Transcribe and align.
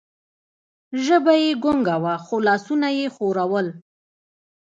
ژبه 1.05 1.33
یې 1.43 1.51
ګونګه 1.63 1.95
وه، 2.03 2.15
خو 2.25 2.35
لاسونه 2.47 2.87
یې 2.97 3.05
ښورول. 3.15 3.67